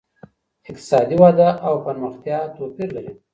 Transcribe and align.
اقتصادي 0.69 1.15
وده 1.23 1.47
او 1.67 1.73
پرمختيا 1.85 2.39
توپير 2.57 2.89
لري. 2.95 3.13